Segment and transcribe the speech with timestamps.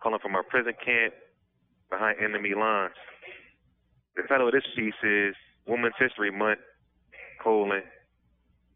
[0.00, 1.14] calling from our prison camp
[1.90, 2.92] behind enemy lines.
[4.16, 5.34] The title of this piece is
[5.66, 6.60] Women's History Month,
[7.42, 7.82] colon,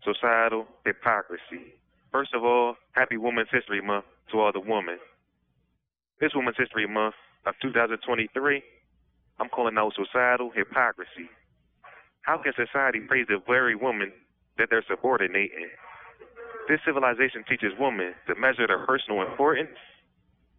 [0.02, 1.74] Societal Hypocrisy.
[2.10, 4.98] First of all, happy Women's History Month to all the women.
[6.20, 7.14] This Women's History Month
[7.46, 8.62] of 2023,
[9.38, 11.30] I'm calling out societal hypocrisy.
[12.22, 14.10] How can society praise the very woman
[14.58, 15.70] that they're subordinating?
[16.68, 19.78] This civilization teaches women to measure their personal importance,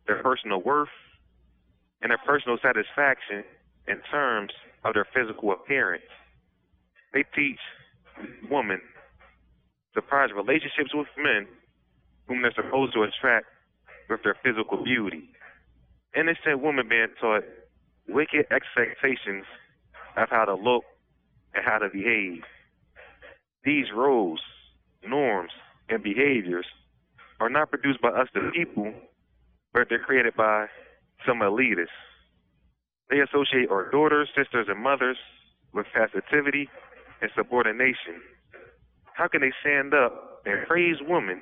[0.07, 0.95] their personal worth,
[2.01, 3.43] and their personal satisfaction
[3.85, 4.53] in terms
[4.85, 6.07] of their physical appearance.
[7.13, 7.59] They teach
[8.49, 8.79] women
[9.93, 11.48] to prize relationships with men
[12.29, 13.48] whom they're supposed to attract
[14.09, 15.29] with their physical beauty.
[16.16, 17.44] Innocent women being taught
[18.08, 19.46] wicked expectations
[20.18, 20.84] of how to look
[21.54, 22.43] and how to behave.
[23.63, 24.41] These roles,
[25.07, 25.51] norms,
[25.90, 26.66] and behaviors
[27.40, 28.93] are not produced by us, the people,
[29.74, 30.68] but they're created by
[31.26, 31.88] some elitists.
[33.10, 35.18] They associate our daughters, sisters, and mothers
[35.73, 36.70] with passivity
[37.21, 38.21] and subordination.
[39.13, 41.41] How can they stand up and praise women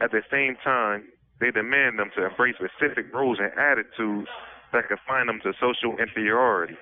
[0.00, 1.04] at the same time
[1.40, 4.28] they demand them to embrace specific roles and attitudes
[4.72, 6.76] that confine them to social inferiority?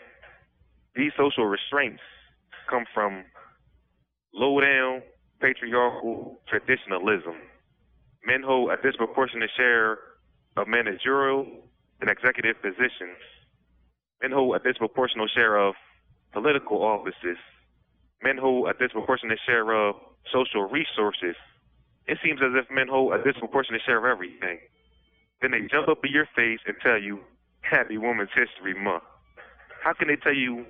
[0.95, 2.03] These social restraints
[2.69, 3.25] come from
[4.33, 5.03] low down
[5.41, 7.37] patriarchal traditionalism.
[8.25, 9.99] Men hold a disproportionate share
[10.57, 11.47] of managerial
[12.01, 13.21] and executive positions.
[14.23, 15.75] Men hold a disproportionate share of
[16.33, 17.39] political offices.
[18.23, 19.97] Men hold a disproportionate share of
[20.33, 21.37] social resources.
[22.07, 24.59] It seems as if men hold a disproportionate share of everything.
[25.43, 27.21] Then they jump up in your face and tell you,
[27.61, 29.03] Happy Women's History Month.
[29.83, 30.65] How can they tell you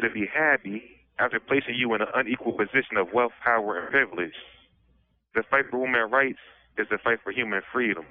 [0.00, 0.82] to be happy
[1.18, 4.36] after placing you in an unequal position of wealth, power, and privilege?
[5.34, 6.38] The fight for women's rights
[6.76, 8.04] is the fight for human freedom.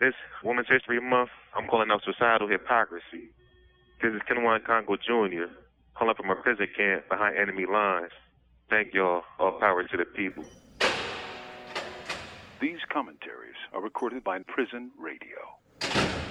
[0.00, 3.30] This Women's History Month, I'm calling out societal hypocrisy.
[4.02, 5.52] This is Kenwan Congo Jr.
[5.94, 8.10] calling from a prison camp behind enemy lines.
[8.70, 9.22] Thank y'all.
[9.38, 10.44] All power to the people.
[12.64, 16.23] These commentaries are recorded by Prison Radio.